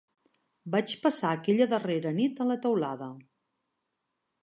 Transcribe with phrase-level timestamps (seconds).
[0.75, 3.15] Vaig passar aquella darrera nit a la teulada